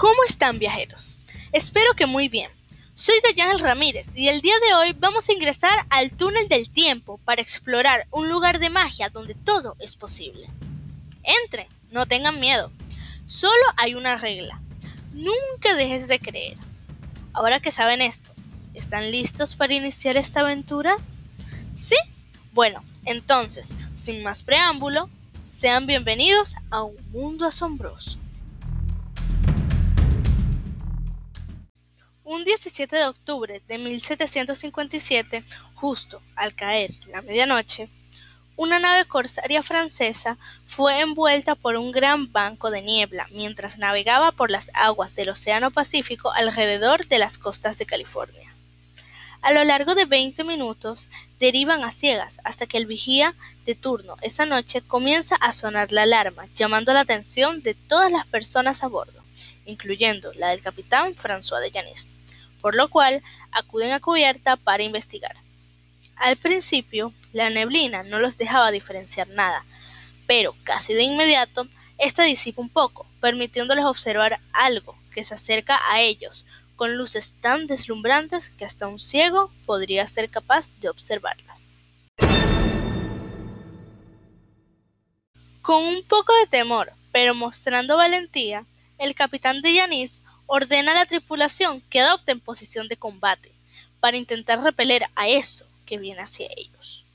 [0.00, 1.18] ¿Cómo están viajeros?
[1.52, 2.50] Espero que muy bien.
[2.94, 7.18] Soy Dayan Ramírez y el día de hoy vamos a ingresar al túnel del tiempo
[7.26, 10.48] para explorar un lugar de magia donde todo es posible.
[11.44, 12.72] Entren, no tengan miedo.
[13.26, 14.62] Solo hay una regla.
[15.12, 16.56] Nunca dejes de creer.
[17.34, 18.30] Ahora que saben esto,
[18.72, 20.96] ¿están listos para iniciar esta aventura?
[21.74, 21.96] ¿Sí?
[22.54, 25.10] Bueno, entonces, sin más preámbulo,
[25.44, 28.18] sean bienvenidos a un mundo asombroso.
[32.32, 35.42] Un 17 de octubre de 1757,
[35.74, 37.88] justo al caer la medianoche,
[38.54, 44.48] una nave corsaria francesa fue envuelta por un gran banco de niebla mientras navegaba por
[44.48, 48.54] las aguas del Océano Pacífico alrededor de las costas de California.
[49.42, 51.08] A lo largo de 20 minutos
[51.40, 53.34] derivan a ciegas hasta que el vigía
[53.66, 58.24] de turno esa noche comienza a sonar la alarma, llamando la atención de todas las
[58.28, 59.20] personas a bordo,
[59.66, 62.12] incluyendo la del capitán François de Yanis,
[62.60, 65.36] por lo cual acuden a cubierta para investigar.
[66.16, 69.64] Al principio, la neblina no los dejaba diferenciar nada,
[70.26, 71.66] pero casi de inmediato,
[71.98, 77.66] esta disipa un poco, permitiéndoles observar algo que se acerca a ellos, con luces tan
[77.66, 81.62] deslumbrantes que hasta un ciego podría ser capaz de observarlas.
[85.62, 88.66] Con un poco de temor, pero mostrando valentía,
[88.98, 90.22] el capitán de Yanis
[90.52, 93.52] ordena a la tripulación que adopten posición de combate
[94.00, 97.06] para intentar repeler a eso que viene hacia ellos.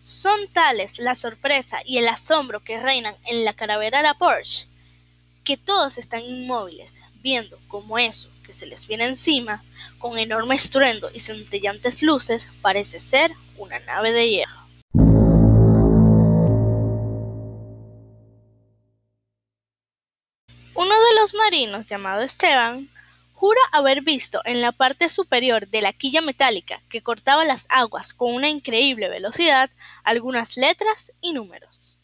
[0.00, 4.66] Son tales la sorpresa y el asombro que reinan en la caravera La Porsche
[5.44, 9.62] que todos están inmóviles, viendo cómo eso que se les viene encima,
[9.98, 14.59] con enorme estruendo y centellantes luces, parece ser una nave de hierro.
[21.34, 22.90] Marinos, llamado Esteban,
[23.40, 28.12] Jura haber visto en la parte superior de la quilla metálica que cortaba las aguas
[28.12, 29.70] con una increíble velocidad
[30.04, 31.96] algunas letras y números.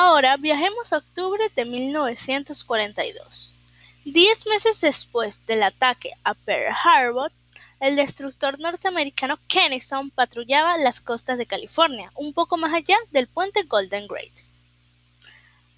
[0.00, 3.56] Ahora viajemos a octubre de 1942.
[4.04, 7.32] Diez meses después del ataque a Pearl Harbor,
[7.80, 13.64] el destructor norteamericano Kennison patrullaba las costas de California, un poco más allá del puente
[13.64, 14.44] Golden Gate.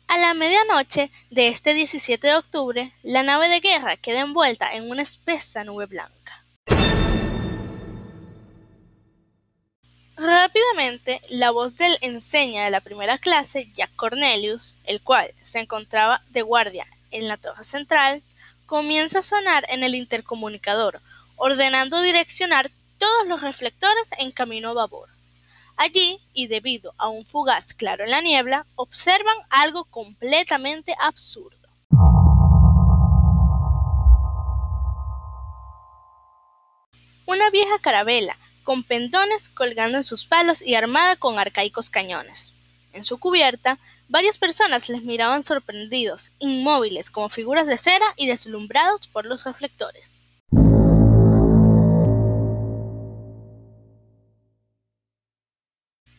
[0.06, 4.91] A la medianoche de este 17 de octubre, la nave de guerra queda envuelta en
[4.91, 6.19] una espesa nube blanca.
[10.22, 16.22] Rápidamente, la voz del enseña de la primera clase, Jack Cornelius, el cual se encontraba
[16.28, 18.22] de guardia en la torre central,
[18.66, 21.00] comienza a sonar en el intercomunicador,
[21.36, 25.09] ordenando direccionar todos los reflectores en camino a babor.
[25.78, 31.56] Allí, y debido a un fugaz claro en la niebla, observan algo completamente absurdo.
[37.25, 42.54] Una vieja carabela, con pendones colgando en sus palos y armada con arcaicos cañones.
[42.93, 43.78] En su cubierta,
[44.09, 50.22] varias personas les miraban sorprendidos, inmóviles como figuras de cera y deslumbrados por los reflectores.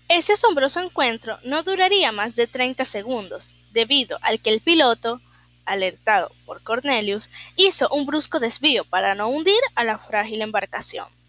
[0.07, 5.21] Ese asombroso encuentro no duraría más de 30 segundos, debido al que el piloto,
[5.65, 11.20] alertado por Cornelius, hizo un brusco desvío para no hundir a la frágil embarcación.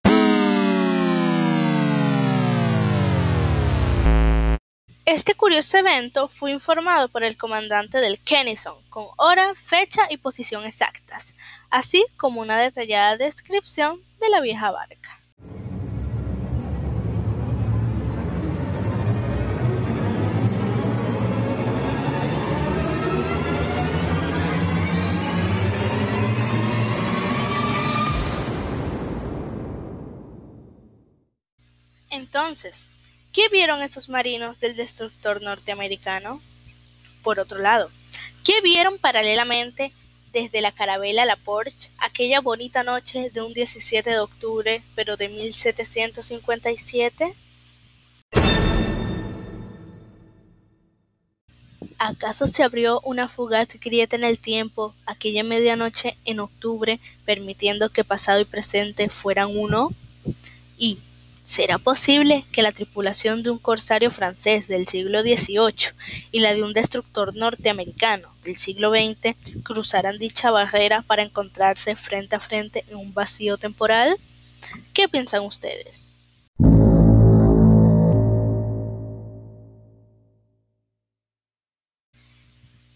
[5.12, 10.64] Este curioso evento fue informado por el comandante del Kennison con hora, fecha y posición
[10.64, 11.34] exactas,
[11.68, 15.20] así como una detallada descripción de la vieja barca.
[32.08, 32.88] Entonces,
[33.32, 36.42] ¿Qué vieron esos marinos del destructor norteamericano?
[37.22, 37.90] Por otro lado,
[38.44, 39.94] ¿qué vieron paralelamente
[40.32, 45.30] desde la carabela La Porsche aquella bonita noche de un 17 de octubre, pero de
[45.30, 47.34] 1757?
[51.96, 58.04] ¿Acaso se abrió una fugaz grieta en el tiempo aquella medianoche en octubre, permitiendo que
[58.04, 59.94] pasado y presente fueran uno?
[60.76, 60.98] ¿Y
[61.44, 65.92] ¿Será posible que la tripulación de un corsario francés del siglo XVIII
[66.30, 69.34] y la de un destructor norteamericano del siglo XX
[69.64, 74.16] cruzaran dicha barrera para encontrarse frente a frente en un vacío temporal?
[74.94, 76.12] ¿Qué piensan ustedes?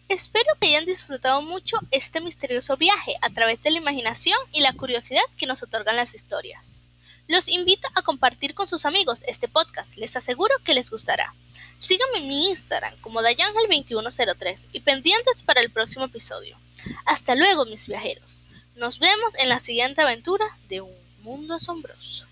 [0.09, 4.73] Espero que hayan disfrutado mucho este misterioso viaje a través de la imaginación y la
[4.73, 6.81] curiosidad que nos otorgan las historias.
[7.29, 11.35] Los invito a compartir con sus amigos este podcast, les aseguro que les gustará.
[11.77, 16.57] Síganme en mi Instagram como Dayangel2103 y pendientes para el próximo episodio.
[17.05, 18.47] Hasta luego, mis viajeros.
[18.77, 22.26] Nos vemos en la siguiente aventura de un mundo asombroso.